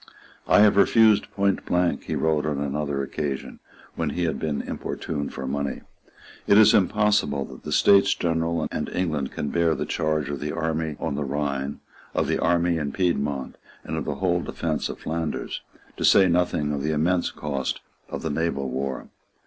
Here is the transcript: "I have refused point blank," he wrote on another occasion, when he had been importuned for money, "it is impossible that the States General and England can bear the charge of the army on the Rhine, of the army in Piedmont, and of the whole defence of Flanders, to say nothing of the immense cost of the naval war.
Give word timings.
"I 0.47 0.61
have 0.61 0.77
refused 0.77 1.29
point 1.29 1.63
blank," 1.63 2.05
he 2.05 2.15
wrote 2.15 2.43
on 2.47 2.57
another 2.59 3.03
occasion, 3.03 3.59
when 3.93 4.09
he 4.09 4.23
had 4.23 4.39
been 4.39 4.63
importuned 4.63 5.31
for 5.31 5.45
money, 5.45 5.81
"it 6.47 6.57
is 6.57 6.73
impossible 6.73 7.45
that 7.45 7.61
the 7.61 7.71
States 7.71 8.15
General 8.15 8.67
and 8.71 8.89
England 8.89 9.31
can 9.31 9.49
bear 9.49 9.75
the 9.75 9.85
charge 9.85 10.27
of 10.31 10.39
the 10.39 10.53
army 10.53 10.95
on 10.99 11.13
the 11.13 11.23
Rhine, 11.23 11.81
of 12.15 12.25
the 12.25 12.39
army 12.39 12.77
in 12.77 12.91
Piedmont, 12.91 13.57
and 13.83 13.95
of 13.95 14.05
the 14.05 14.15
whole 14.15 14.41
defence 14.41 14.89
of 14.89 14.97
Flanders, 14.97 15.61
to 15.97 16.03
say 16.03 16.27
nothing 16.27 16.73
of 16.73 16.81
the 16.81 16.93
immense 16.93 17.29
cost 17.29 17.79
of 18.09 18.23
the 18.23 18.31
naval 18.31 18.69
war. 18.71 19.07